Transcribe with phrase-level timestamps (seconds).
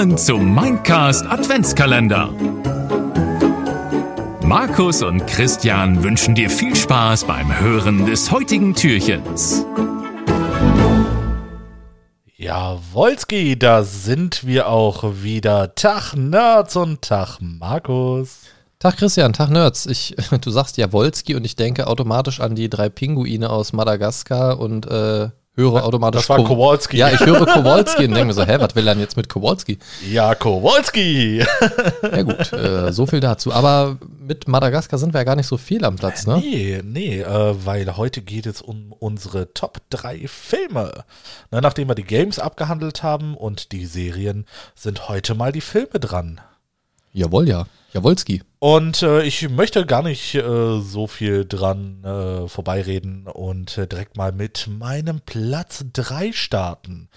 [0.00, 2.32] Willkommen zum Mindcast Adventskalender.
[4.42, 9.66] Markus und Christian wünschen dir viel Spaß beim Hören des heutigen Türchens.
[12.34, 15.74] Jawolski, da sind wir auch wieder.
[15.74, 18.38] Tag Nerds und Tag Markus.
[18.78, 19.84] Tag Christian, Tag Nerds.
[19.84, 24.86] Ich, du sagst Jawolski und ich denke automatisch an die drei Pinguine aus Madagaskar und
[24.86, 26.22] äh, höre automatisch.
[26.22, 26.98] Das war Kowalski.
[26.98, 29.28] Ja, ich höre Kowalski und denke mir so, hä, was will er denn jetzt mit
[29.28, 29.78] Kowalski?
[30.08, 31.44] Ja, Kowalski.
[32.02, 33.52] Ja gut, äh, so viel dazu.
[33.52, 36.38] Aber mit Madagaskar sind wir ja gar nicht so viel am Platz, ne?
[36.38, 41.04] Nee, nee, äh, weil heute geht es um unsere Top 3 Filme.
[41.50, 46.00] Na, nachdem wir die Games abgehandelt haben und die Serien, sind heute mal die Filme
[46.00, 46.40] dran.
[47.12, 47.66] Jawohl, ja.
[47.92, 48.42] Jawolski.
[48.58, 54.16] Und äh, ich möchte gar nicht äh, so viel dran äh, vorbeireden und äh, direkt
[54.16, 57.08] mal mit meinem Platz 3 starten.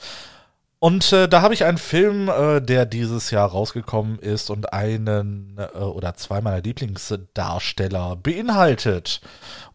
[0.80, 5.58] Und äh, da habe ich einen Film, äh, der dieses Jahr rausgekommen ist und einen
[5.58, 9.22] oder zwei meiner Lieblingsdarsteller beinhaltet.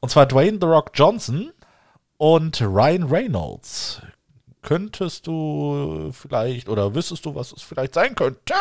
[0.01, 1.53] Und zwar Dwayne The Rock Johnson
[2.17, 4.03] und Ryan Reynolds.
[4.63, 8.55] Könntest du vielleicht oder wüsstest du, was es vielleicht sein könnte?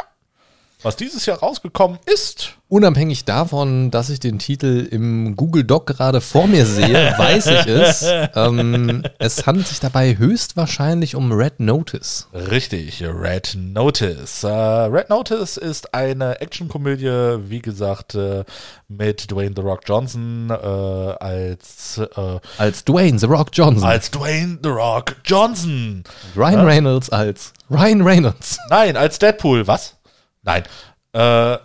[0.84, 2.54] Was dieses Jahr rausgekommen ist?
[2.70, 7.66] Unabhängig davon, dass ich den Titel im Google Doc gerade vor mir sehe, weiß ich
[7.66, 8.06] es.
[8.36, 12.28] Ähm, es handelt sich dabei höchstwahrscheinlich um Red Notice.
[12.34, 14.44] Richtig, Red Notice.
[14.44, 18.44] Äh, Red Notice ist eine Actionkomödie, wie gesagt, äh,
[18.88, 23.88] mit Dwayne The Rock Johnson äh, als äh, Als Dwayne The Rock Johnson.
[23.88, 26.04] als Dwayne The Rock Johnson.
[26.36, 28.58] Ryan Reynolds als Ryan Reynolds.
[28.70, 29.68] Nein, als Deadpool.
[29.68, 29.96] Was?
[30.48, 30.64] Nein.
[31.12, 31.58] Äh,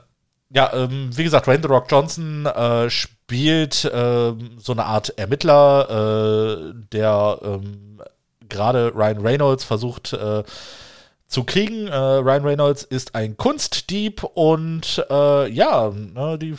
[0.54, 5.88] ja, ähm, wie gesagt, Dwayne The Rock Johnson äh, spielt ähm, so eine Art Ermittler,
[5.88, 8.02] äh, der ähm,
[8.48, 10.42] gerade Ryan Reynolds versucht äh,
[11.26, 11.86] zu kriegen.
[11.86, 16.54] Äh, Ryan Reynolds ist ein Kunstdieb und äh, ja, ne, die,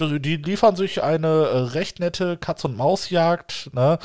[0.00, 3.98] die liefern sich eine äh, recht nette Katz-und-Maus-Jagd ne,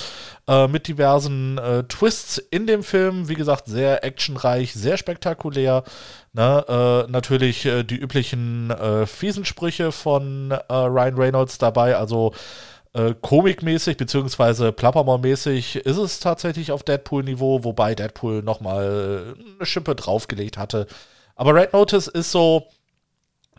[0.48, 3.30] äh, mit diversen äh, Twists in dem Film.
[3.30, 5.84] Wie gesagt, sehr actionreich, sehr spektakulär.
[6.34, 12.34] Ne, äh, natürlich äh, die üblichen äh, fiesen Sprüche von Ryan Reynolds dabei, also
[13.22, 20.86] komikmäßig beziehungsweise Plappermaul-mäßig ist es tatsächlich auf Deadpool-Niveau, wobei Deadpool nochmal eine Schippe draufgelegt hatte.
[21.36, 22.68] Aber Red Notice ist so,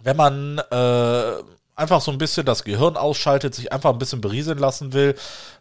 [0.05, 0.61] wenn man
[1.77, 5.17] einfach so ein bisschen das Gehirn ausschaltet, sich einfach ein bisschen berieseln lassen will,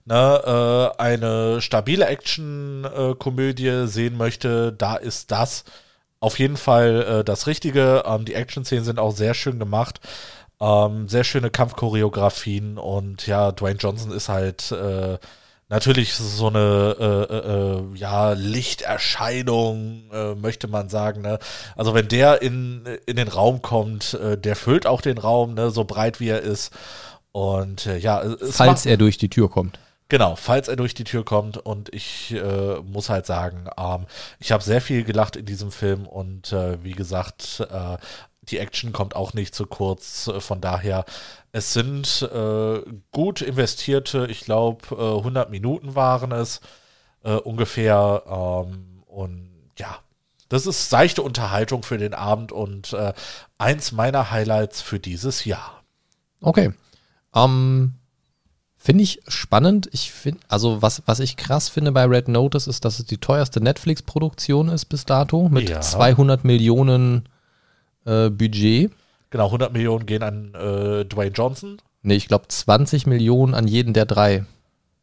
[0.05, 5.63] ne, äh, eine stabile Action-Komödie sehen möchte, da ist das
[6.19, 8.03] auf jeden Fall äh, das Richtige.
[8.05, 9.99] Ähm, die Action-Szenen sind auch sehr schön gemacht.
[10.61, 15.17] Ähm, sehr schöne Kampfchoreografien und ja, Dwayne Johnson ist halt äh,
[15.69, 21.21] natürlich so eine äh, äh, äh, ja, Lichterscheinung, äh, möchte man sagen.
[21.21, 21.39] Ne?
[21.75, 25.71] Also wenn der in, in den Raum kommt, äh, der füllt auch den Raum, ne?
[25.71, 26.71] so breit wie er ist.
[27.31, 29.79] Und äh, ja, es Falls macht- er durch die Tür kommt.
[30.09, 32.35] Genau, falls er durch die Tür kommt und ich
[32.85, 34.05] muss halt sagen, ähm,
[34.37, 36.51] ich habe sehr viel gelacht in diesem Film und
[36.83, 37.97] wie gesagt, äh,
[38.49, 40.29] die Action kommt auch nicht zu kurz.
[40.39, 41.05] Von daher,
[41.51, 42.81] es sind äh,
[43.11, 46.61] gut investierte, ich glaube, äh, 100 Minuten waren es
[47.23, 49.97] äh, ungefähr ähm, und ja,
[50.49, 53.13] das ist seichte Unterhaltung für den Abend und äh,
[53.57, 55.83] eins meiner Highlights für dieses Jahr.
[56.41, 56.73] Okay.
[57.33, 57.95] Ähm,
[58.77, 59.89] finde ich spannend.
[59.93, 63.17] Ich finde, also was, was ich krass finde bei Red Notice ist, dass es die
[63.17, 65.81] teuerste Netflix-Produktion ist bis dato mit Ja.
[65.81, 67.29] 200 Millionen
[68.05, 68.91] äh, Budget.
[69.29, 71.77] Genau, 100 Millionen gehen an äh, Dwayne Johnson.
[72.01, 74.45] Nee, ich glaube 20 Millionen an jeden der drei.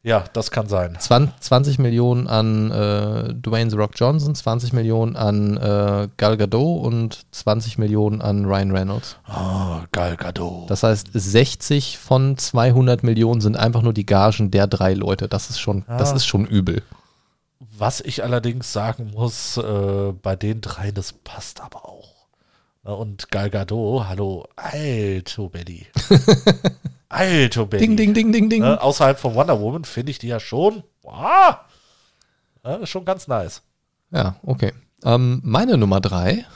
[0.03, 0.97] Ja, das kann sein.
[0.99, 6.83] 20, 20 Millionen an äh, Dwayne The Rock Johnson, 20 Millionen an äh, Gal Gadot
[6.87, 9.17] und 20 Millionen an Ryan Reynolds.
[9.29, 10.71] Oh, Gal Gadot.
[10.71, 15.29] Das heißt, 60 von 200 Millionen sind einfach nur die Gagen der drei Leute.
[15.29, 16.17] Das ist schon, das Ah.
[16.17, 16.83] ist schon übel.
[17.77, 22.20] Was ich allerdings sagen muss, äh, bei den drei, das passt aber auch.
[22.83, 25.87] Und Gal Gadot, hallo, alto Belly.
[27.11, 27.87] alto Belly.
[27.87, 28.63] Ding, ding, ding, ding, ding.
[28.63, 31.57] Ne, außerhalb von Wonder Woman finde ich die ja schon, wow,
[32.81, 33.63] ist schon ganz nice.
[34.11, 34.73] Ja, okay.
[35.05, 36.47] Ähm, meine Nummer drei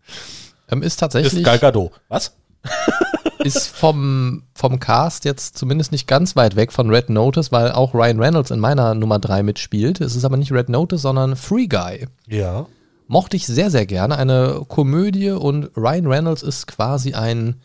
[0.70, 1.90] ähm, ist tatsächlich Ist Gal Gadot.
[2.08, 2.36] Was?
[3.38, 7.94] ist vom, vom Cast jetzt zumindest nicht ganz weit weg von Red Notice, weil auch
[7.94, 10.02] Ryan Reynolds in meiner Nummer drei mitspielt.
[10.02, 12.06] Es ist aber nicht Red Notice, sondern Free Guy.
[12.26, 12.66] Ja.
[13.08, 14.18] Mochte ich sehr, sehr gerne.
[14.18, 17.60] Eine Komödie und Ryan Reynolds ist quasi ein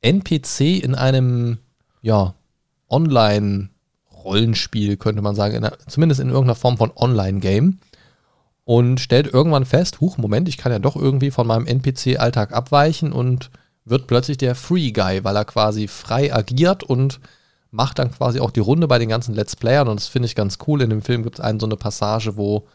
[0.00, 1.58] NPC in einem,
[2.00, 2.34] ja,
[2.88, 7.78] Online-Rollenspiel, könnte man sagen, in einer, zumindest in irgendeiner Form von Online-Game.
[8.64, 13.12] und stellt irgendwann fest, huch, Moment, ich kann ja doch irgendwie von meinem NPC-Alltag abweichen
[13.12, 13.50] und
[13.84, 17.20] wird plötzlich der Free Guy, weil er quasi frei agiert und
[17.72, 20.34] macht dann quasi auch die Runde bei den ganzen Let's Playern und das finde ich
[20.34, 20.82] ganz cool.
[20.82, 22.66] In dem Film gibt es einen so eine Passage, wo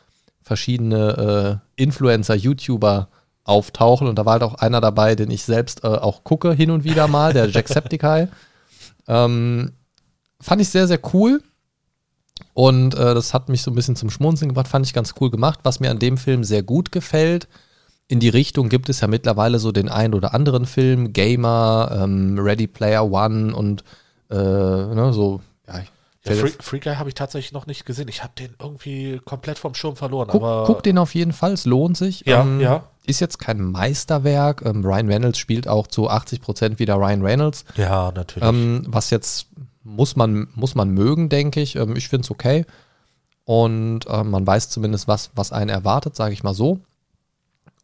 [0.48, 3.10] verschiedene äh, Influencer, YouTuber
[3.44, 6.72] auftauchen und da war halt auch einer dabei, den ich selbst äh, auch gucke hin
[6.72, 8.30] und wieder mal, der Jacksepticeye.
[9.08, 9.74] ähm,
[10.42, 11.42] fand ich sehr, sehr cool
[12.54, 15.30] und äh, das hat mich so ein bisschen zum Schmunzeln gebracht, fand ich ganz cool
[15.30, 15.60] gemacht.
[15.64, 17.48] Was mir an dem Film sehr gut gefällt,
[18.08, 22.40] in die Richtung gibt es ja mittlerweile so den einen oder anderen Film, Gamer, ähm,
[22.40, 23.84] Ready Player One und
[24.30, 25.82] äh, ne, so, ja,
[26.28, 28.08] ja, Free, Free, Guy habe ich tatsächlich noch nicht gesehen.
[28.08, 30.28] Ich habe den irgendwie komplett vom Schirm verloren.
[30.30, 32.26] Guck, guck den auf jeden Fall, es lohnt sich.
[32.26, 32.84] Ja, ähm, ja.
[33.06, 34.64] Ist jetzt kein Meisterwerk.
[34.66, 37.66] Ähm, Ryan Reynolds spielt auch zu 80 Prozent wieder Ryan Reynolds.
[37.76, 38.48] Ja, natürlich.
[38.48, 39.48] Ähm, was jetzt
[39.84, 41.76] muss man, muss man mögen, denke ich.
[41.76, 42.66] Ähm, ich finde es okay.
[43.46, 46.82] Und ähm, man weiß zumindest, was, was einen erwartet, sage ich mal so.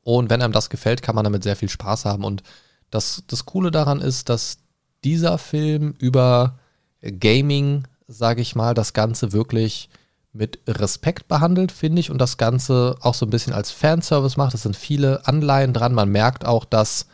[0.04, 2.26] Und wenn einem das gefällt, kann man damit sehr viel Spaß haben.
[2.26, 2.44] Und
[2.90, 4.58] das, das Coole daran ist, dass
[5.04, 6.60] dieser Film über
[7.02, 9.90] Gaming, sage ich mal, das Ganze wirklich
[10.34, 14.54] mit Respekt behandelt, finde ich, und das Ganze auch so ein bisschen als Fanservice macht.
[14.56, 15.94] Es sind viele Anleihen dran.
[15.94, 17.08] Man merkt auch, dass,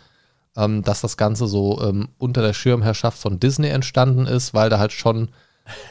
[0.56, 4.80] ähm, dass das Ganze so ähm, unter der Schirmherrschaft von Disney entstanden ist, weil da
[4.80, 5.30] halt schon.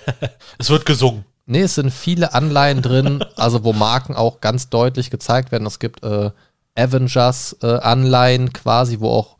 [0.58, 1.24] es wird gesungen.
[1.44, 5.66] Nee, es sind viele Anleihen drin, also wo Marken auch ganz deutlich gezeigt werden.
[5.66, 6.30] Es gibt äh,
[6.76, 9.36] Avengers-Anleihen äh, quasi, wo auch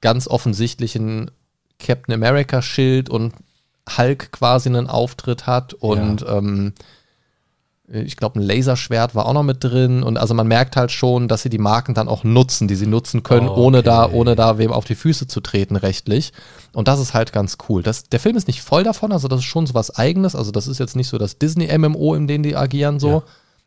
[0.00, 1.30] ganz offensichtlich ein
[1.78, 3.32] Captain America-Schild und
[3.96, 6.38] Hulk quasi einen Auftritt hat und ja.
[6.38, 6.74] ähm,
[7.88, 10.02] ich glaube, ein Laserschwert war auch noch mit drin.
[10.02, 12.86] Und also man merkt halt schon, dass sie die Marken dann auch nutzen, die sie
[12.86, 13.60] nutzen können, okay.
[13.60, 16.32] ohne da, ohne da wem auf die Füße zu treten, rechtlich.
[16.72, 17.82] Und das ist halt ganz cool.
[17.82, 20.34] Das, der Film ist nicht voll davon, also das ist schon so was eigenes.
[20.34, 23.08] Also das ist jetzt nicht so das Disney-MMO, in dem die agieren so.
[23.08, 23.22] Ja.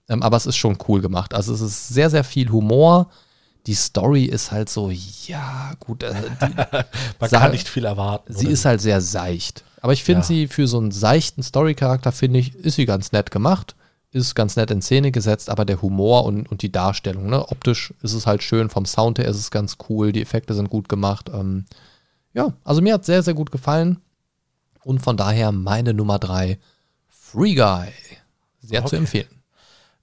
[0.10, 1.33] Ähm, aber es ist schon cool gemacht.
[1.33, 3.10] Also es ist sehr, sehr viel Humor.
[3.67, 6.03] Die Story ist halt so, ja, gut.
[6.03, 6.13] Äh,
[7.19, 8.33] Man kann nicht viel erwarten.
[8.33, 9.63] Sie ist halt sehr seicht.
[9.81, 10.25] Aber ich finde ja.
[10.25, 13.75] sie für so einen seichten Story-Charakter, finde ich, ist sie ganz nett gemacht
[14.11, 17.47] ist ganz nett in Szene gesetzt, aber der Humor und, und die Darstellung, ne?
[17.50, 20.69] optisch ist es halt schön, vom Sound her ist es ganz cool, die Effekte sind
[20.69, 21.29] gut gemacht.
[21.31, 21.65] Ähm,
[22.33, 24.00] ja, also mir hat sehr, sehr gut gefallen.
[24.83, 26.57] Und von daher meine Nummer drei,
[27.07, 27.89] Free Guy.
[28.61, 28.89] Sehr okay.
[28.89, 29.38] zu empfehlen.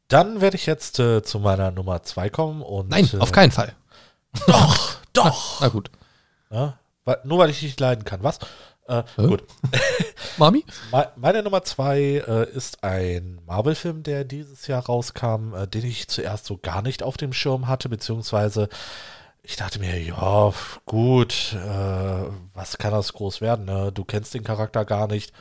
[0.08, 2.88] Dann werde ich jetzt äh, zu meiner Nummer zwei kommen und.
[2.91, 3.75] Nein, äh, auf keinen Fall.
[4.47, 5.61] Doch, doch.
[5.61, 5.91] Na, na gut.
[6.50, 8.23] Ja, weil, nur weil ich nicht leiden kann.
[8.23, 8.38] Was?
[8.88, 9.43] Äh, gut.
[10.37, 10.64] Mami?
[11.17, 16.47] Meine Nummer zwei äh, ist ein Marvel-Film, der dieses Jahr rauskam, äh, den ich zuerst
[16.47, 18.69] so gar nicht auf dem Schirm hatte, beziehungsweise
[19.43, 20.53] ich dachte mir, ja,
[20.87, 23.64] gut, äh, was kann das groß werden?
[23.64, 23.93] Ne?
[23.93, 25.32] Du kennst den Charakter gar nicht.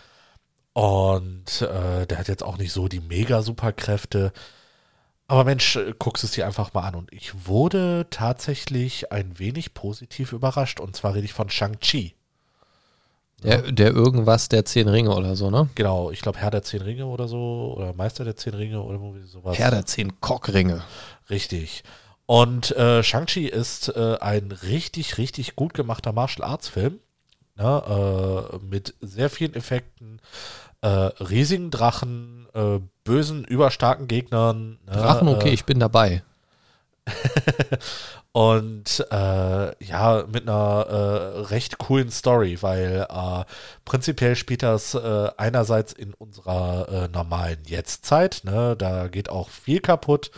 [0.74, 4.32] Und äh, der hat jetzt auch nicht so die mega-Superkräfte.
[5.28, 6.96] Aber Mensch, äh, guckst es dir einfach mal an.
[6.96, 10.80] Und ich wurde tatsächlich ein wenig positiv überrascht.
[10.80, 12.16] Und zwar rede ich von Shang-Chi.
[13.44, 15.70] Der, der irgendwas der Zehn Ringe oder so, ne?
[15.76, 19.00] Genau, ich glaube Herr der Zehn Ringe oder so, oder Meister der Zehn Ringe oder
[19.26, 19.58] sowas.
[19.58, 20.84] Herr der Zehn Kockringe.
[21.30, 21.84] Richtig.
[22.26, 27.00] Und äh, Shang-Chi ist äh, ein richtig, richtig gut gemachter Martial Arts Film.
[27.58, 30.20] Ne, äh, mit sehr vielen Effekten,
[30.82, 34.80] äh, riesigen Drachen, äh, bösen, überstarken Gegnern.
[34.86, 36.24] Ne, Drachen, okay, äh, ich bin dabei.
[38.32, 43.44] und äh, ja, mit einer äh, recht coolen Story, weil äh,
[43.86, 49.82] prinzipiell spielt das äh, einerseits in unserer äh, normalen Jetztzeit, ne, da geht auch viel
[49.82, 50.32] kaputt,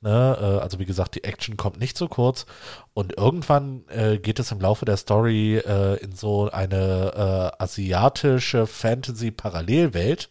[0.00, 2.46] ne, also wie gesagt, die Action kommt nicht so kurz
[2.94, 3.84] und irgendwann
[4.22, 10.30] geht es im Laufe der Story in so eine asiatische Fantasy-Parallelwelt,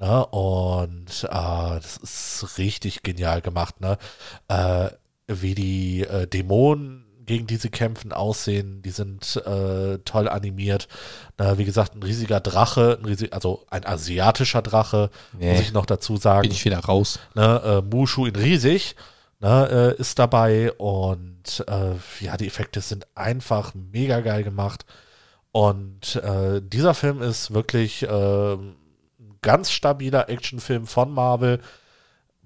[0.00, 3.80] Ne, und äh, das ist richtig genial gemacht.
[3.80, 3.98] Ne?
[4.46, 4.90] Äh,
[5.26, 8.80] wie die äh, Dämonen, gegen die sie kämpfen, aussehen.
[8.82, 10.88] Die sind äh, toll animiert.
[11.36, 15.52] Na, wie gesagt, ein riesiger Drache, ein riesig, also ein asiatischer Drache, nee.
[15.52, 16.42] muss ich noch dazu sagen.
[16.42, 17.18] Bin ich wieder raus.
[17.34, 18.96] Ne, äh, Mushu in riesig
[19.40, 24.84] ne, äh, ist dabei und äh, ja, die Effekte sind einfach mega geil gemacht.
[25.52, 28.06] Und äh, dieser Film ist wirklich äh,
[28.54, 28.76] ein
[29.42, 31.60] ganz stabiler Actionfilm von Marvel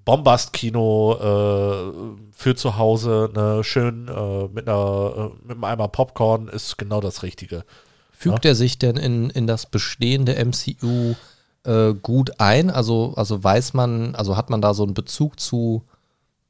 [0.05, 6.49] Bombast-Kino äh, für zu Hause, ne, schön äh, mit, einer, äh, mit einem Eimer Popcorn
[6.49, 7.63] ist genau das Richtige.
[8.11, 8.51] Fügt ja?
[8.51, 11.15] er sich denn in, in das bestehende MCU
[11.63, 12.69] äh, gut ein?
[12.69, 15.83] Also, also weiß man, also hat man da so einen Bezug zu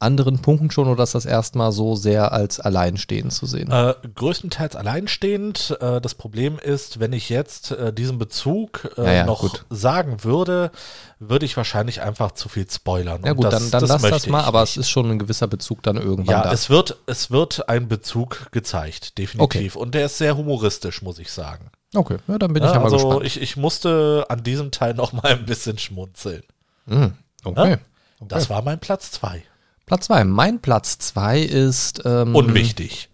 [0.04, 3.70] anderen Punkten schon oder ist das erstmal so sehr als alleinstehend zu sehen?
[3.72, 5.76] Äh, größtenteils alleinstehend.
[5.80, 9.64] Äh, das Problem ist, wenn ich jetzt äh, diesen Bezug äh, Ja, ja, noch gut.
[9.70, 10.70] sagen würde,
[11.18, 13.22] würde ich wahrscheinlich einfach zu viel spoilern.
[13.24, 15.46] ja gut, das, dann, dann lass möchte das mal, aber es ist schon ein gewisser
[15.48, 16.52] Bezug dann irgendwann Ja, da.
[16.52, 19.74] es wird, es wird ein Bezug gezeigt, definitiv.
[19.76, 21.70] Und der ist sehr humoristisch, muss ich sagen.
[21.94, 23.26] okay, ja, dann bin ich Ja, ja mal also gespannt.
[23.26, 26.42] ich, ich musste an diesem Teil noch mal ein bisschen schmunzeln.
[26.86, 27.70] Hm, okay.
[27.70, 27.76] Ja,
[28.20, 28.28] okay.
[28.28, 29.42] Das war mein Platz zwei.
[29.86, 30.24] Platz zwei.
[30.24, 33.10] Mein Platz zwei ist ähm, Unwichtig.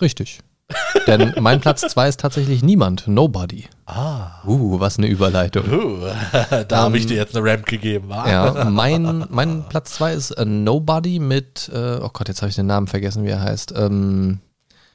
[0.00, 0.40] Richtig.
[1.06, 3.08] Denn mein Platz zwei ist tatsächlich niemand.
[3.08, 3.64] Nobody.
[3.86, 4.42] Ah.
[4.46, 5.64] Uh, was eine Überleitung.
[5.70, 6.06] Uh,
[6.68, 8.28] da habe ich dir jetzt eine Ramp gegeben, wa?
[8.28, 12.56] Ja, mein, mein Platz zwei ist äh, Nobody mit, äh, oh Gott, jetzt habe ich
[12.56, 13.72] den Namen vergessen, wie er heißt.
[13.76, 14.40] Ähm,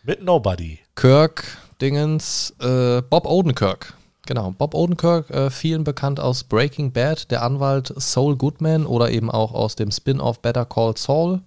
[0.03, 0.79] Mit Nobody.
[0.95, 1.43] Kirk
[1.81, 3.93] Dingens, äh, Bob Odenkirk.
[4.25, 9.29] Genau, Bob Odenkirk, äh, vielen bekannt aus Breaking Bad, der Anwalt Saul Goodman oder eben
[9.29, 11.41] auch aus dem Spin-off Better Call Saul,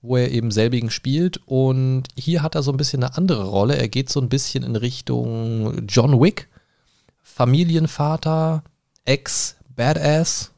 [0.00, 1.40] wo er eben selbigen spielt.
[1.46, 3.76] Und hier hat er so ein bisschen eine andere Rolle.
[3.76, 6.48] Er geht so ein bisschen in Richtung John Wick,
[7.22, 8.64] Familienvater,
[9.04, 10.52] Ex-Badass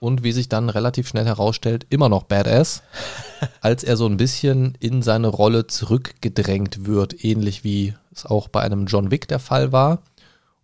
[0.00, 2.82] und wie sich dann relativ schnell herausstellt, immer noch Badass,
[3.60, 8.62] als er so ein bisschen in seine Rolle zurückgedrängt wird, ähnlich wie es auch bei
[8.62, 10.02] einem John Wick der Fall war.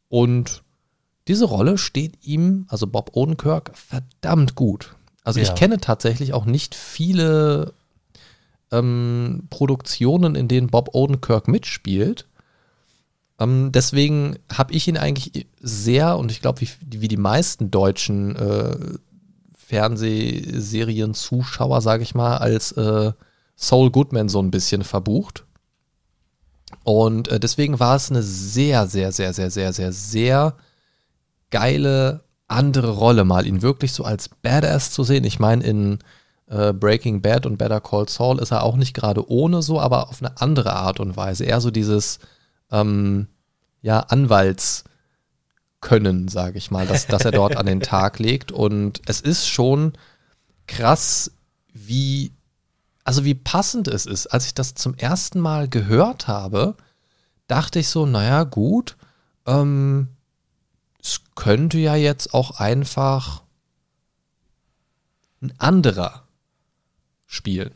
[0.09, 0.63] Und
[1.29, 4.95] diese Rolle steht ihm, also Bob Odenkirk, verdammt gut.
[5.25, 5.55] Also ich Ja.
[5.55, 7.75] kenne tatsächlich auch nicht viele
[8.73, 12.27] ähm, Produktionen, in denen Bob Odenkirk mitspielt.
[13.39, 18.35] Ähm, deswegen habe ich ihn eigentlich sehr, und ich glaube, wie, wie die meisten deutschen
[18.37, 18.77] äh,
[19.55, 23.13] Fernsehserien-Zuschauer, sage ich mal, als äh,
[23.57, 25.45] Saul Goodman so ein bisschen verbucht.
[26.85, 30.55] Und äh, deswegen war es eine sehr, sehr, sehr, sehr, sehr, sehr, sehr
[31.51, 35.25] geile andere Rolle, mal ihn wirklich so als Badass zu sehen.
[35.25, 35.99] Ich meine, in
[36.47, 40.09] äh, Breaking Bad und Better Call Saul ist er auch nicht gerade ohne so, aber
[40.09, 41.45] auf eine andere Art und Weise.
[41.45, 42.21] Eher so dieses
[42.71, 43.29] ähm,
[43.83, 48.51] ja, Anwaltskönnen, sage ich mal, dass, dass er dort an den Tag legt.
[48.51, 49.93] Und es ist schon
[50.67, 51.31] krass,
[51.73, 52.33] wie,
[53.09, 54.27] also wie passend es ist.
[54.27, 56.77] Als ich das zum ersten Mal gehört habe,
[57.47, 58.99] dachte ich so, naja, gut,
[59.47, 60.09] ähm,
[61.03, 63.45] es könnte ja jetzt auch einfach
[65.41, 66.25] ein anderer
[67.25, 67.73] spielen.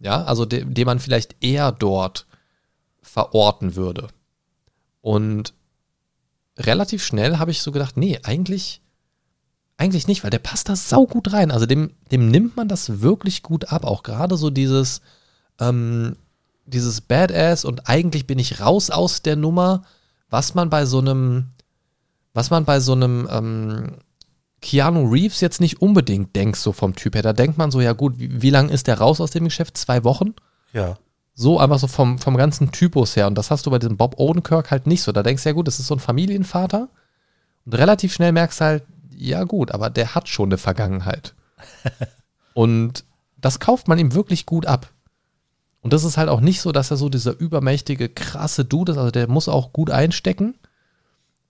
[0.00, 2.26] Ja, also de, den man vielleicht eher dort
[3.00, 4.08] verorten würde.
[5.02, 5.54] Und
[6.58, 8.82] relativ schnell habe ich so gedacht, nee, eigentlich,
[9.76, 11.50] eigentlich nicht, weil der passt da saugut rein.
[11.50, 13.84] Also dem, dem nimmt man das wirklich gut ab.
[13.84, 15.00] Auch gerade so dieses,
[15.60, 16.16] ähm,
[16.66, 19.82] dieses Badass und eigentlich bin ich raus aus der Nummer,
[20.30, 21.50] was man bei so einem,
[22.32, 23.96] was man bei so einem ähm,
[24.60, 27.22] Keanu Reeves jetzt nicht unbedingt denkt, so vom Typ her.
[27.22, 29.76] Da denkt man so, ja gut, wie, wie lange ist der raus aus dem Geschäft?
[29.76, 30.34] Zwei Wochen?
[30.72, 30.96] Ja.
[31.34, 33.26] So einfach so vom, vom ganzen Typus her.
[33.26, 35.12] Und das hast du bei diesem Bob Odenkirk halt nicht so.
[35.12, 36.88] Da denkst du, ja gut, das ist so ein Familienvater.
[37.66, 38.84] Und relativ schnell merkst du halt,
[39.16, 41.34] ja gut, aber der hat schon eine Vergangenheit.
[42.54, 43.04] Und
[43.36, 44.90] das kauft man ihm wirklich gut ab.
[45.80, 48.98] Und das ist halt auch nicht so, dass er so dieser übermächtige, krasse Dude ist.
[48.98, 50.54] Also der muss auch gut einstecken.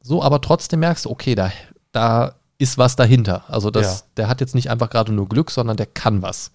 [0.00, 1.52] So, aber trotzdem merkst du, okay, da,
[1.92, 3.44] da ist was dahinter.
[3.48, 4.06] Also das, Ja.
[4.16, 6.50] der hat jetzt nicht einfach gerade nur Glück, sondern der kann was.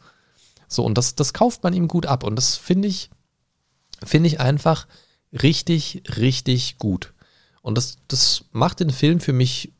[0.67, 2.23] So, und das, das kauft man ihm gut ab.
[2.23, 3.09] Und das finde ich,
[4.03, 4.87] finde ich einfach
[5.31, 7.13] richtig, richtig gut.
[7.61, 9.71] Und das, das macht den Film für mich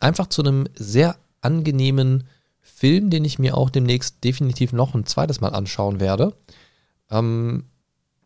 [0.00, 2.24] einfach zu einem sehr angenehmen
[2.60, 6.34] Film, den ich mir auch demnächst definitiv noch ein zweites Mal anschauen werde.
[7.10, 7.64] Ähm,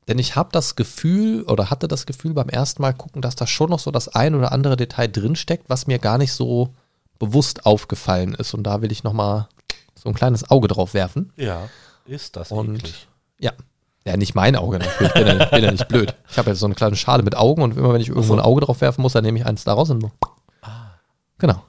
[0.08, 3.46] denn ich habe das Gefühl oder hatte das Gefühl beim ersten Mal gucken, dass da
[3.46, 6.74] schon noch so das ein oder andere Detail drinsteckt, was mir gar nicht so
[7.18, 8.52] bewusst aufgefallen ist.
[8.52, 9.48] Und da will ich nochmal
[9.94, 11.32] so ein kleines Auge drauf werfen.
[11.36, 11.68] Ja.
[12.04, 13.08] Ist das Und eklig.
[13.38, 13.52] ja.
[14.04, 15.14] Ja, nicht mein Auge natürlich.
[15.14, 16.12] Ich bin ja, bin ja nicht blöd.
[16.28, 18.40] Ich habe jetzt so eine kleine Schale mit Augen und immer wenn ich irgendwo ein
[18.40, 20.10] Auge drauf werfen muss, dann nehme ich eins da raus und.
[21.42, 21.60] Genau.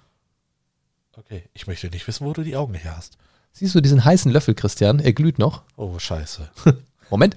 [1.18, 3.18] Okay, ich möchte nicht wissen, wo du die Augen her hast.
[3.54, 5.00] Siehst du diesen heißen Löffel, Christian?
[5.00, 5.64] Er glüht noch.
[5.78, 6.48] Oh, scheiße.
[7.10, 7.36] Moment.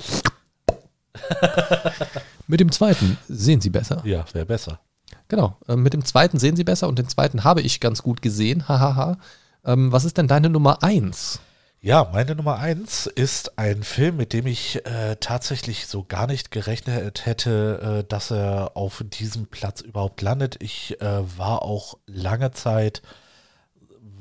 [2.47, 4.03] mit dem zweiten sehen Sie besser.
[4.05, 4.81] Ja, wäre besser.
[5.29, 5.57] Genau.
[5.67, 8.69] äh, Mit dem zweiten sehen Sie besser und den zweiten habe ich ganz gut gesehen.
[8.69, 9.17] Hahaha.
[9.65, 11.41] ähm, was ist denn deine Nummer eins?
[11.87, 16.51] Ja, meine Nummer eins ist ein Film, mit dem ich äh, tatsächlich so gar nicht
[16.51, 20.57] gerechnet hätte, äh, dass er auf diesem Platz überhaupt landet.
[20.61, 23.03] Ich äh, war auch lange Zeit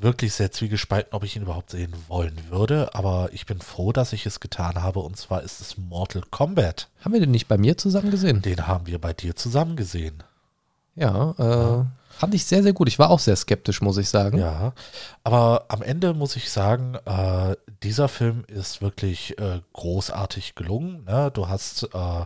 [0.00, 4.12] wirklich sehr zwiegespalten, ob ich ihn überhaupt sehen wollen würde, aber ich bin froh, dass
[4.12, 6.88] ich es getan habe und zwar ist es Mortal Kombat.
[7.00, 8.42] Haben wir den nicht bei mir zusammen gesehen?
[8.42, 10.22] Den haben wir bei dir zusammen gesehen.
[10.94, 11.84] Ja, äh,
[12.18, 12.88] Fand ich sehr, sehr gut.
[12.88, 14.38] Ich war auch sehr skeptisch, muss ich sagen.
[14.38, 14.72] Ja,
[15.22, 21.04] aber am Ende muss ich sagen, äh, dieser Film ist wirklich äh, großartig gelungen.
[21.04, 21.30] Ne?
[21.32, 22.24] Du hast äh,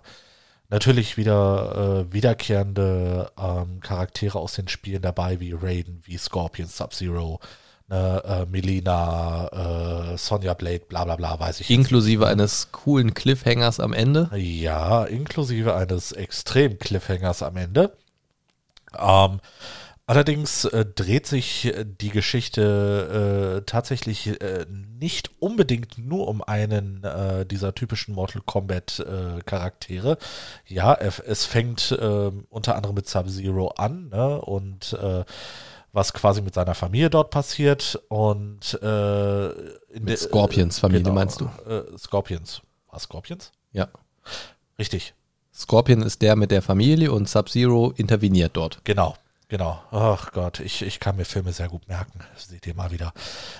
[0.68, 7.40] natürlich wieder äh, wiederkehrende ähm, Charaktere aus den Spielen dabei, wie Raiden, wie Scorpion, Sub-Zero,
[7.88, 13.80] ne, äh, Melina, äh, Sonja Blade, bla bla bla, weiß ich Inklusive eines coolen Cliffhangers
[13.80, 14.30] am Ende.
[14.37, 17.92] ja, inklusive eines extrem Cliffhangers am Ende.
[18.99, 19.40] Ähm,
[20.06, 27.04] allerdings äh, dreht sich äh, die Geschichte äh, tatsächlich äh, nicht unbedingt nur um einen
[27.04, 30.18] äh, dieser typischen Mortal Kombat äh, Charaktere.
[30.66, 34.40] Ja, es, fängt äh, unter anderem mit Sub-Zero an ne?
[34.40, 34.97] und
[35.92, 41.40] was quasi mit seiner Familie dort passiert und äh, in Mit der- Scorpions Familie, meinst
[41.40, 41.47] du?
[41.68, 42.62] Äh, Scorpions.
[42.88, 43.50] War Scorpions?
[43.73, 43.88] Ja.
[44.78, 45.14] Richtig.
[45.52, 48.80] Scorpion ist der mit der Familie und Sub-Zero interveniert dort.
[48.85, 49.16] Genau,
[49.49, 49.83] genau.
[49.90, 52.21] Ach Gott, ich, ich kann mir Filme sehr gut merken.
[52.35, 53.12] Das seht ihr mal wieder.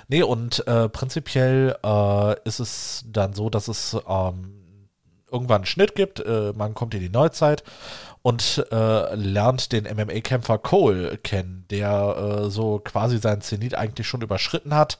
[0.09, 4.61] Nee, und äh, prinzipiell äh, ist es dann so, dass es ähm,
[5.31, 6.21] irgendwann einen Schnitt gibt.
[6.21, 7.65] Äh, man kommt in die Neuzeit
[8.23, 14.23] und äh, lernt den MMA-Kämpfer Cole kennen, der äh, so quasi seinen Zenit eigentlich schon
[14.23, 14.99] überschritten hat.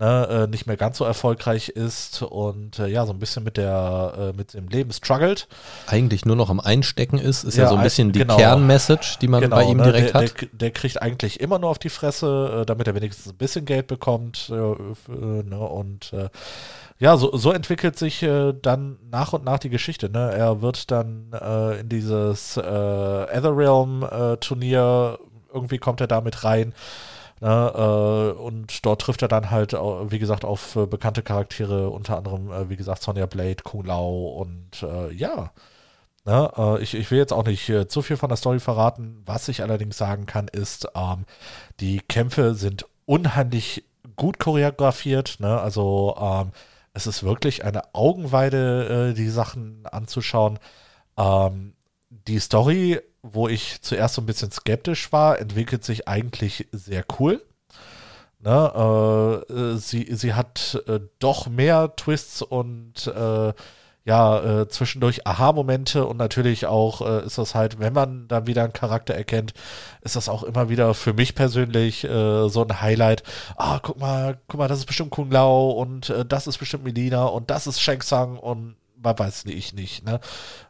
[0.00, 3.58] Ne, äh, nicht mehr ganz so erfolgreich ist und äh, ja, so ein bisschen mit
[3.58, 5.46] der, äh, mit dem Leben struggelt.
[5.86, 8.38] Eigentlich nur noch am Einstecken ist, ist ja, Ja, so ein bisschen die genau.
[8.38, 10.40] Kernmessage, die man bei ihm ne, direkt der, hat.
[10.40, 13.88] Der, der kriegt eigentlich immer nur auf die Fresse, damit er wenigstens ein bisschen Geld
[13.88, 14.48] bekommt.
[14.48, 16.12] Ne, und
[17.00, 20.10] ja, so, so entwickelt sich äh, dann nach und nach die Geschichte.
[20.10, 20.32] Ne?
[20.32, 25.18] Er wird dann äh, in dieses äh, Etherrealm-Turnier,
[25.52, 26.74] irgendwie kommt er da mit rein.
[27.40, 32.18] Ne, äh, und dort trifft er dann halt, wie gesagt, auf äh, bekannte Charaktere, unter
[32.18, 35.50] anderem, äh, wie gesagt, Sonja Blade, Kung Lao und ja,
[36.26, 39.22] Ne, ich, ich will jetzt auch nicht zu viel von der Story verraten.
[39.24, 41.24] Was ich allerdings sagen kann, ist, ähm,
[41.80, 43.84] die Kämpfe sind unheimlich
[44.16, 45.40] gut choreografiert.
[45.40, 45.58] Ne?
[45.58, 46.52] Also ähm,
[46.92, 50.58] es ist wirklich eine Augenweide, die Sachen anzuschauen.
[51.16, 51.72] Ähm,
[52.10, 57.42] die Story, wo ich zuerst so ein bisschen skeptisch war, entwickelt sich eigentlich sehr cool.
[58.42, 63.52] Ne, äh, äh, sie, sie hat äh, doch mehr Twists und äh,
[64.06, 68.64] ja, äh, zwischendurch Aha-Momente und natürlich auch äh, ist das halt, wenn man dann wieder
[68.64, 69.52] einen Charakter erkennt,
[70.00, 73.22] ist das auch immer wieder für mich persönlich so ein Highlight.
[73.56, 77.26] Ah, guck mal, guck mal, das ist bestimmt Kung Lao und das ist bestimmt Melina
[77.26, 80.20] und das ist Shang Tsung und man weiß ich nicht, ne?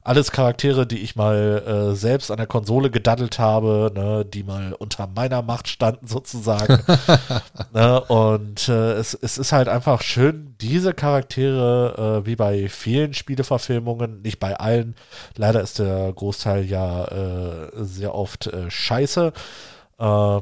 [0.03, 4.73] Alles Charaktere, die ich mal äh, selbst an der Konsole gedaddelt habe, ne, die mal
[4.73, 6.83] unter meiner Macht standen sozusagen.
[7.73, 8.01] ne?
[8.03, 14.23] Und äh, es, es ist halt einfach schön, diese Charaktere, äh, wie bei vielen Spieleverfilmungen,
[14.23, 14.95] nicht bei allen,
[15.37, 19.33] leider ist der Großteil ja äh, sehr oft äh, scheiße.
[19.99, 20.41] Äh,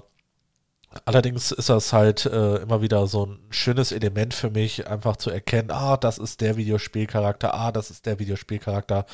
[1.05, 5.31] Allerdings ist das halt äh, immer wieder so ein schönes Element für mich, einfach zu
[5.31, 9.05] erkennen, ah, das ist der Videospielcharakter, ah, das ist der Videospielcharakter.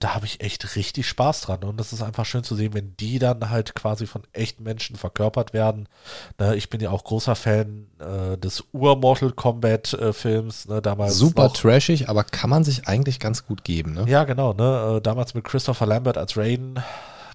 [0.00, 1.64] Da habe ich echt richtig Spaß dran.
[1.64, 4.96] Und das ist einfach schön zu sehen, wenn die dann halt quasi von echten Menschen
[4.96, 5.88] verkörpert werden.
[6.38, 11.16] Ne, ich bin ja auch großer Fan äh, des Ur-Mortal Kombat-Films, ne, damals.
[11.16, 11.54] Super noch.
[11.54, 13.94] trashig, aber kann man sich eigentlich ganz gut geben.
[13.94, 14.04] Ne?
[14.08, 14.96] Ja, genau, ne?
[14.96, 16.80] Äh, damals mit Christopher Lambert als Raiden.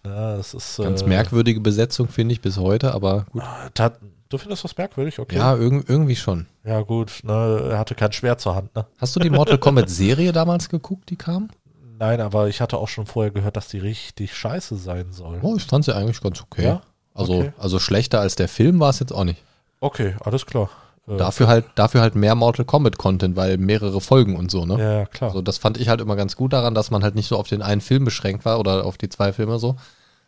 [0.03, 3.43] Ne, das ist Ganz äh, merkwürdige Besetzung finde ich bis heute, aber gut.
[3.73, 3.93] ta-
[4.29, 5.37] Du findest das merkwürdig, okay?
[5.37, 6.45] Ja, irg irgendwie schon.
[6.63, 8.85] Ja, gut, ne, er hatte kein Schwert zur Hand, ne?
[8.99, 11.49] Hast du die Mortal Kombat Serie damals geguckt, die kam?
[11.97, 15.39] Nein, aber ich hatte auch schon vorher gehört, dass die richtig scheiße sein soll.
[15.41, 16.63] Oh, ich fand sie eigentlich ganz okay.
[16.63, 16.81] Ja?
[17.15, 17.53] Also, Okay.
[17.57, 19.41] also schlechter als der Film war es jetzt auch nicht.
[19.79, 20.69] Okay, alles klar.
[21.17, 24.77] Dafür halt, dafür halt mehr Mortal Kombat Content, weil mehrere Folgen und so, ne?
[24.79, 25.29] Ja, ja, klar.
[25.31, 27.47] Also das fand ich halt immer ganz gut daran, dass man halt nicht so auf
[27.47, 29.75] den einen Film beschränkt war oder auf die zwei Filme so,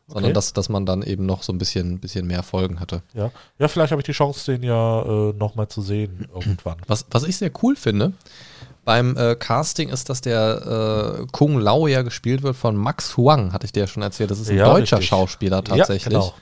[0.07, 0.33] sondern Okay.
[0.33, 3.01] dass, dass man dann eben noch so ein bisschen, bisschen mehr Folgen hatte.
[3.13, 3.31] ja.
[3.59, 6.77] ja, vielleicht habe ich die Chance, den ja äh, nochmal zu sehen irgendwann.
[6.87, 8.13] Was, was ich sehr cool finde
[8.83, 13.53] beim äh, Casting ist, dass der äh, Kung Lao ja gespielt wird von Max Huang,
[13.53, 14.31] hatte ich dir ja schon erzählt.
[14.31, 15.09] Das ist ein Ja, deutscher richtig.
[15.09, 16.11] Schauspieler tatsächlich.
[16.13, 16.33] Ja, genau.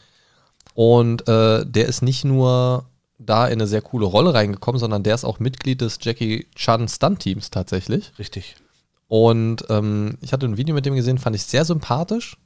[0.74, 2.86] Und äh, der ist nicht nur
[3.20, 6.88] da in eine sehr coole Rolle reingekommen, sondern der ist auch Mitglied des Jackie Chan
[6.88, 8.12] Stunt-Teams tatsächlich.
[8.18, 8.56] Richtig.
[9.08, 12.38] Und ähm, ich hatte ein Video mit dem gesehen, fand ich sehr sympathisch.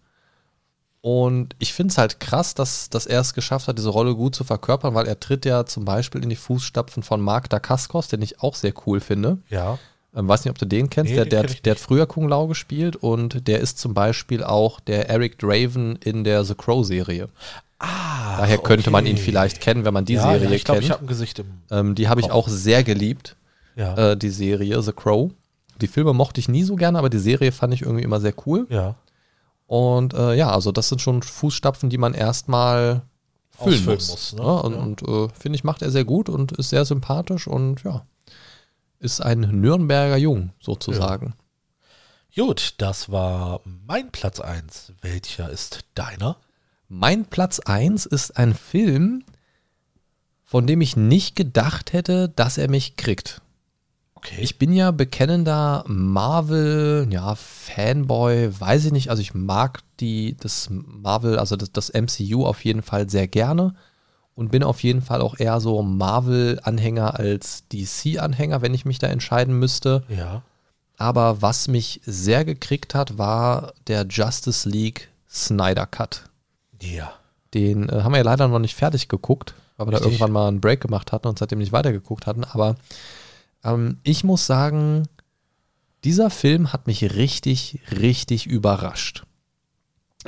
[1.01, 4.35] Und ich finde es halt krass, dass, dass er es geschafft hat, diese Rolle gut
[4.35, 8.21] zu verkörpern, weil er tritt ja zum Beispiel in die Fußstapfen von Mark Dacascos, den
[8.21, 9.39] ich auch sehr cool finde.
[9.49, 9.77] Ja.
[10.15, 11.11] Ähm, weiß nicht, ob du den kennst.
[11.11, 13.79] Nee, der, den der, kenn hat, der hat früher Kung Lao gespielt und der ist
[13.79, 17.27] zum Beispiel auch der Eric Draven in der The Crow-Serie.
[17.83, 19.23] Ah, Daher könnte man ihn okay.
[19.25, 20.85] vielleicht kennen, wenn man die ja, Serie ja, ich glaube, kennt.
[20.89, 21.47] ich habe ein Gesicht im.
[21.71, 23.35] ähm, die habe ich auch sehr geliebt,
[23.75, 24.11] Ja.
[24.11, 25.31] äh, die Serie The Crow.
[25.81, 28.33] Die Filme mochte ich nie so gerne, aber die Serie fand ich irgendwie immer sehr
[28.45, 28.67] cool.
[28.69, 28.95] ja.
[29.65, 33.01] Und äh, ja, also das sind schon Fußstapfen, die man erstmal
[33.51, 34.09] füllen Ausfüllen muss.
[34.09, 34.41] muss, ne?
[34.43, 34.79] Ja, und Ja.
[34.81, 38.03] und äh, finde ich, macht er sehr gut und ist sehr sympathisch und ja,
[38.99, 41.33] ist ein Nürnberger Jung sozusagen.
[42.35, 44.93] Gut, das war mein Platz 1.
[45.01, 46.37] Welcher ist deiner?
[46.95, 49.23] Mein Platz 1 ist ein Film,
[50.43, 53.41] von dem ich nicht gedacht hätte, dass er mich kriegt.
[54.13, 54.39] Okay.
[54.39, 59.09] Ich bin ja bekennender Marvel, ja, Fanboy, weiß ich nicht.
[59.09, 63.73] Also ich mag die, das Marvel, also das, das MCU auf jeden Fall sehr gerne
[64.35, 69.07] und bin auf jeden Fall auch eher so Marvel-Anhänger als DC-Anhänger, wenn ich mich da
[69.07, 70.03] entscheiden müsste.
[70.09, 70.43] ja.
[70.95, 76.29] Aber was mich sehr gekriegt hat, war der Justice League Snyder Cut.
[76.91, 77.13] Ja.
[77.53, 80.13] Den äh, haben wir ja leider noch nicht fertig geguckt, weil wir da Richtig.
[80.13, 82.43] irgendwann mal einen Break gemacht hatten und seitdem nicht weitergeguckt hatten.
[82.43, 82.75] Aber
[83.63, 85.07] ähm, ich muss sagen,
[86.03, 89.23] dieser Film hat mich richtig, richtig überrascht.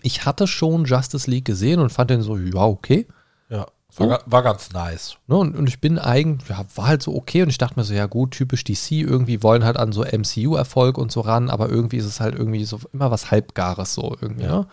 [0.02, 3.08] Ich hatte schon Justice League gesehen und fand den so, ja, okay.
[3.50, 3.66] Ja.
[3.90, 4.10] So?
[4.10, 5.16] War, war ganz nice.
[5.28, 7.86] Ne, und, und ich bin eigentlich, ja, war halt so okay und ich dachte mir
[7.86, 11.70] so, ja gut, typisch DC, irgendwie wollen halt an so MCU-Erfolg und so ran, aber
[11.70, 14.44] irgendwie ist es halt irgendwie so immer was Halbgares so irgendwie.
[14.44, 14.60] Ja.
[14.60, 14.68] Ne?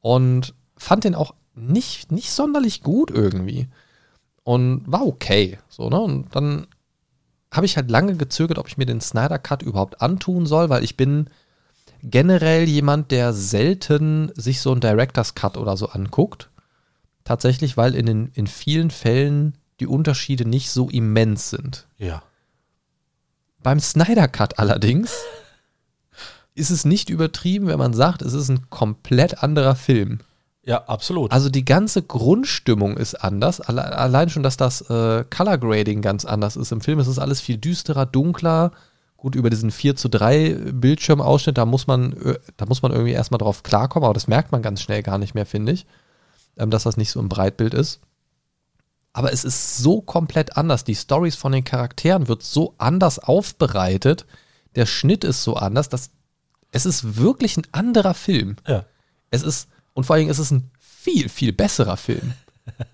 [0.00, 3.68] Und fand den auch nicht, nicht sonderlich gut irgendwie.
[4.42, 5.58] Und war okay.
[5.68, 6.00] So, ne?
[6.00, 6.66] Und dann
[7.52, 10.82] habe ich halt lange gezögert, ob ich mir den Snyder Cut überhaupt antun soll, weil
[10.82, 11.28] ich bin
[12.02, 16.48] generell jemand, der selten sich so einen Director's Cut oder so anguckt.
[17.24, 21.86] Tatsächlich, weil in, den, in vielen Fällen die Unterschiede nicht so immens sind.
[21.98, 22.22] Ja.
[23.62, 25.12] Beim Snyder Cut allerdings
[26.54, 30.20] ist es nicht übertrieben, wenn man sagt, es ist ein komplett anderer Film.
[30.70, 31.32] Ja, absolut.
[31.32, 33.60] Also die ganze Grundstimmung ist anders.
[33.60, 36.70] Alle, allein schon, dass das äh, Color Grading ganz anders ist.
[36.70, 38.70] Im Film ist es alles viel düsterer, dunkler.
[39.16, 43.10] Gut, über diesen 4 zu 3 Bildschirmausschnitt, da muss man, äh, da muss man irgendwie
[43.10, 45.86] erstmal drauf klarkommen, aber das merkt man ganz schnell gar nicht mehr, finde ich.
[46.56, 47.98] Ähm, dass das nicht so im Breitbild ist.
[49.12, 50.84] Aber es ist so komplett anders.
[50.84, 54.24] Die Stories von den Charakteren wird so anders aufbereitet.
[54.76, 56.10] Der Schnitt ist so anders, dass
[56.70, 58.54] es ist wirklich ein anderer Film.
[58.68, 58.84] ja.
[59.32, 62.32] Es ist, und vor allen Dingen ist es ein viel, viel besserer Film.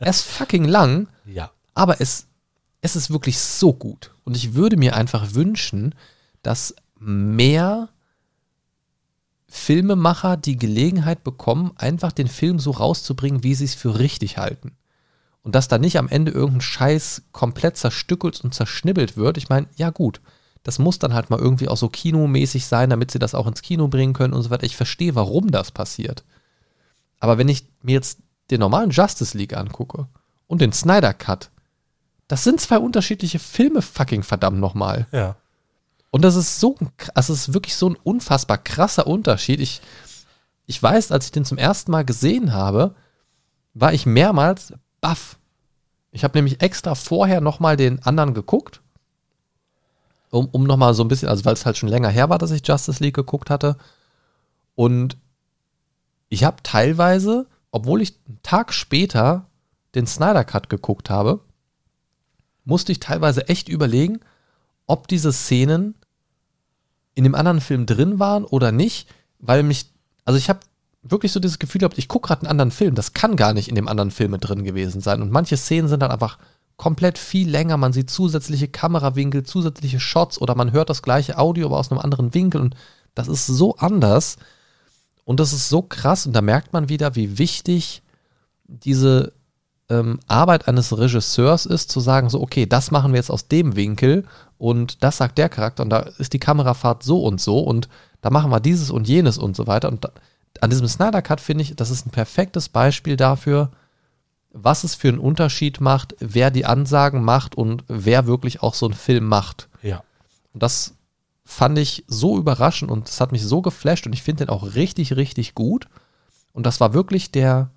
[0.01, 1.51] er ist fucking lang, Ja.
[1.75, 2.27] aber es,
[2.81, 4.13] es ist wirklich so gut.
[4.25, 5.95] Und ich würde mir einfach wünschen,
[6.43, 7.89] dass mehr
[9.49, 14.73] Filmemacher die Gelegenheit bekommen, einfach den Film so rauszubringen, wie sie es für richtig halten.
[15.43, 19.37] Und dass da nicht am Ende irgendein Scheiß komplett zerstückelt und zerschnibbelt wird.
[19.39, 20.21] Ich meine, ja gut,
[20.65, 23.63] das muss dann halt mal irgendwie auch so kinomäßig sein, damit sie das auch ins
[23.63, 24.65] Kino bringen können und so weiter.
[24.67, 26.25] Ich verstehe, warum das passiert.
[27.19, 28.19] Aber wenn ich mir jetzt
[28.51, 30.07] den normalen Justice League angucke
[30.47, 31.51] und den Snyder Cut,
[32.29, 35.07] das sind zwei unterschiedliche Filme, fucking verdammt nochmal.
[35.13, 35.37] Ja.
[36.11, 39.61] Und das ist so, kr- also es ist wirklich so ein unfassbar krasser Unterschied.
[39.61, 39.81] Ich,
[40.67, 42.95] ich weiß, als ich den zum ersten Mal gesehen habe,
[43.75, 45.39] war ich mehrmals baff.
[46.11, 48.81] Ich habe nämlich extra vorher nochmal den anderen geguckt,
[50.31, 52.51] um, um nochmal so ein bisschen, also weil es halt schon länger her war, dass
[52.51, 53.77] ich Justice League geguckt hatte.
[54.75, 55.19] Und
[56.29, 59.47] ich habe teilweise, obwohl ich einen Tag später
[59.95, 61.41] den Snyder Cut geguckt habe,
[62.65, 64.21] musste ich teilweise echt überlegen,
[64.87, 65.95] ob diese Szenen
[67.15, 69.09] in dem anderen Film drin waren oder nicht,
[69.39, 69.91] weil mich,
[70.25, 70.61] also ich habe
[71.03, 73.69] wirklich so dieses Gefühl gehabt, ich gucke gerade einen anderen Film, das kann gar nicht
[73.69, 75.23] in dem anderen Film mit drin gewesen sein.
[75.23, 76.39] Und manche Szenen sind dann einfach
[76.77, 81.67] komplett viel länger, man sieht zusätzliche Kamerawinkel, zusätzliche Shots oder man hört das gleiche Audio,
[81.67, 82.61] aber aus einem anderen Winkel.
[82.61, 82.75] Und
[83.15, 84.37] das ist so anders
[85.27, 88.01] und das ist so krass und da merkt man wieder, wie wichtig
[88.65, 89.33] diese
[89.91, 93.75] ähm, Arbeit eines Regisseurs ist, zu sagen, so, okay, das machen wir jetzt aus dem
[93.75, 94.25] Winkel
[94.57, 97.89] und das sagt der Charakter und da ist die Kamerafahrt so und so und
[98.21, 99.89] da machen wir dieses und jenes und so weiter.
[99.89, 100.11] Und da,
[100.61, 103.73] an diesem Snyder Cut finde ich, das ist ein perfektes Beispiel dafür,
[104.53, 108.87] was es für einen Unterschied macht, wer die Ansagen macht und wer wirklich auch so
[108.87, 109.69] einen Film macht.
[109.83, 110.03] Ja.
[110.55, 110.96] Und das
[111.47, 114.75] fand ich so überraschend und das hat mich so geflasht und ich finde den auch
[114.75, 115.87] richtig, richtig gut.
[116.53, 117.71] Und das war wirklich der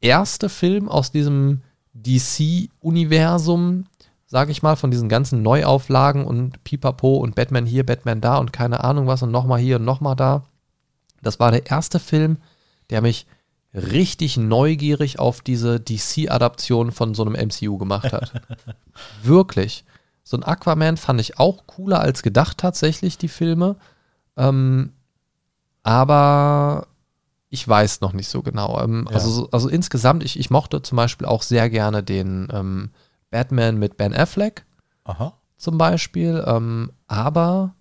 [0.00, 1.62] erste Film aus diesem
[1.94, 3.86] DC-Universum,
[4.26, 8.52] sage ich mal, von diesen ganzen Neuauflagen und Pipapo und Batman hier, Batman da und
[8.52, 10.44] keine Ahnung was und nochmal hier und nochmal da.
[11.20, 12.36] Das war der erste Film,
[12.90, 13.26] der mich
[13.74, 18.40] richtig neugierig auf diese DC-Adaption von so einem MCU gemacht hat.
[19.24, 19.84] Wirklich.
[20.28, 23.76] So ein Aquaman fand ich auch cooler als gedacht tatsächlich, die Filme.
[24.36, 24.92] Ähm,
[25.82, 26.86] aber
[27.48, 28.78] ich weiß noch nicht so genau.
[28.82, 29.14] Ähm, Ja.
[29.14, 32.90] also, so- also insgesamt, ich, ich mochte zum Beispiel auch sehr gerne den ähm,
[33.30, 34.66] Batman mit Ben Affleck
[35.04, 35.32] Aha.
[35.56, 36.44] zum Beispiel.
[36.46, 37.74] Ähm, aber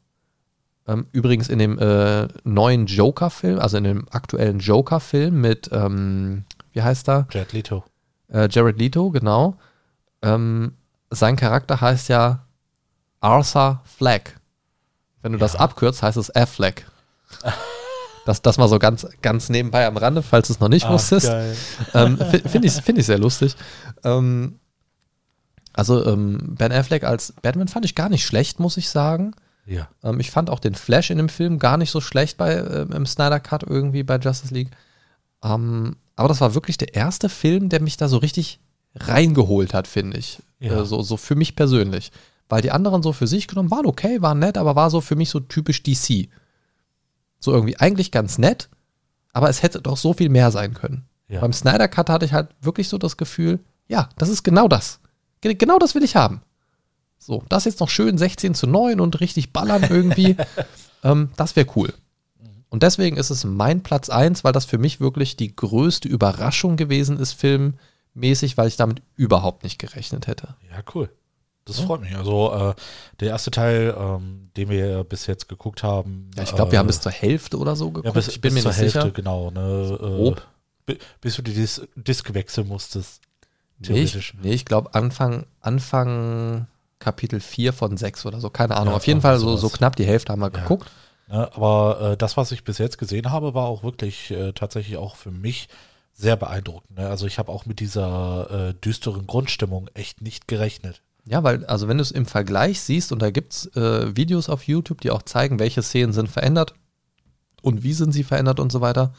[0.88, 6.82] ähm, übrigens in dem äh, neuen Joker-Film, also in dem aktuellen Joker-Film mit, ähm, wie
[6.82, 7.28] heißt er?
[7.32, 7.84] Jet Leto.
[8.30, 9.58] Äh, Jared Leto, genau.
[10.22, 10.76] Ähm,
[11.10, 12.46] sein Charakter heißt ja
[13.20, 14.36] Arthur Fleck.
[15.22, 16.86] Wenn du das abkürzt, heißt es Affleck.
[18.26, 20.91] Das, das mal so ganz, ganz nebenbei am Rande, falls du es noch nicht Ach,
[20.91, 21.32] wusstest.
[21.93, 23.56] Ähm, Finde ich, find ich sehr lustig.
[24.04, 24.60] Ähm,
[25.74, 29.34] also ähm, Ben Affleck als Batman fand ich gar nicht schlecht, muss ich sagen.
[29.65, 29.88] Ja.
[30.04, 32.91] Ähm, ich fand auch den Flash in dem Film gar nicht so schlecht bei, ähm,
[32.91, 34.72] im Snyder Cut irgendwie bei Justice League.
[35.43, 38.60] Ähm, aber das war wirklich der erste Film, der mich da so richtig
[38.96, 40.39] reingeholt hat, finde ich.
[40.60, 40.82] Ja.
[40.82, 42.12] Äh, so, so für mich persönlich.
[42.50, 45.15] Weil die anderen so für sich genommen waren okay, waren nett, aber war so für
[45.15, 46.30] mich so typisch DC.
[47.39, 48.70] So irgendwie eigentlich ganz nett,
[49.34, 51.06] aber es hätte doch so viel mehr sein können.
[51.28, 51.41] Ja.
[51.41, 55.00] Beim Snyder Cut hatte ich halt wirklich so das Gefühl, ja, das ist genau das.
[55.41, 56.41] Ge- Genau das will ich haben.
[57.20, 60.36] So, das jetzt noch schön 16 zu 9 und richtig ballern irgendwie.
[61.04, 61.93] ähm, das wäre cool.
[62.70, 66.76] Und deswegen ist es mein Platz 1, weil das für mich wirklich die größte Überraschung
[66.78, 67.34] gewesen ist,
[68.17, 70.56] filmmäßig, weil ich damit überhaupt nicht gerechnet hätte.
[70.71, 71.10] Ja, cool.
[71.65, 72.15] Das freut mich.
[72.15, 72.73] Also äh,
[73.19, 76.32] der erste Teil, ähm, den wir bis jetzt geguckt haben.
[76.38, 78.06] Ja, ich glaube, wir äh, haben bis zur Hälfte oder so geguckt.
[78.06, 79.12] ja, bis, ich bin bis mir zur Hälfte, sicher.
[79.12, 79.51] genau.
[79.51, 80.47] Ne, äh, grob.
[80.86, 83.21] bi- bis du die Dis Disk wechseln musstest.
[83.80, 84.34] Nee, ich, Theoretisch.
[84.41, 86.67] nee, ich glaube Anfang, Anfang
[86.99, 88.93] Kapitel 4 von 6 oder so, keine Ahnung.
[88.93, 90.62] Ja, Auf jeden Fall so, so knapp die Hälfte haben wir Ja.
[90.62, 90.89] geguckt.
[91.27, 94.95] Ne, aber äh, das, was ich bis jetzt gesehen habe, war auch wirklich äh, tatsächlich
[94.95, 95.67] auch für mich
[96.19, 96.97] sehr beeindruckend.
[96.97, 97.08] Ne?
[97.08, 101.01] Also ich habe auch mit dieser äh, düsteren Grundstimmung echt nicht gerechnet.
[101.25, 104.49] Ja, weil, also wenn du es im Vergleich siehst, und da gibt es äh, Videos
[104.49, 106.73] auf YouTube, die auch zeigen, welche Szenen sind verändert
[107.62, 109.13] und wie sind sie verändert und so weiter.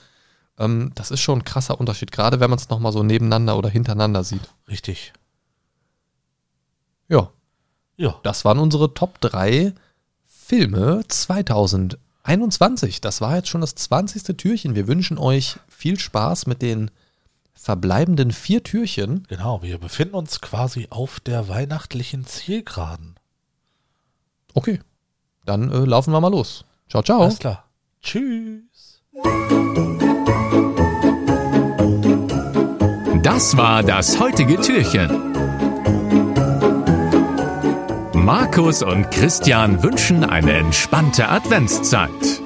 [0.58, 3.68] Ähm, das ist schon ein krasser Unterschied, gerade wenn man es nochmal so nebeneinander oder
[3.68, 4.48] hintereinander sieht.
[4.68, 5.12] Richtig.
[7.08, 7.30] Ja,
[7.96, 8.16] Ja.
[8.24, 9.72] das waren unsere Top 3
[10.26, 13.00] Filme 2021.
[13.00, 14.36] Das war jetzt schon das 20.
[14.36, 14.74] Türchen.
[14.74, 16.90] Wir wünschen euch viel Spaß mit den
[17.54, 19.24] verbleibenden vier Türchen.
[19.28, 23.14] Genau, wir befinden uns quasi auf der weihnachtlichen Zielgeraden.
[24.54, 24.80] Okay,
[25.44, 26.64] dann äh, laufen wir mal los.
[26.88, 27.22] Ciao, ciao.
[27.22, 27.68] Alles klar.
[28.02, 29.02] Tschüss.
[33.22, 35.32] Das war das heutige Türchen.
[38.14, 42.42] Markus und Christian wünschen eine entspannte Adventszeit.